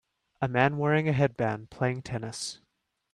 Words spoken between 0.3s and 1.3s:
A man wearing a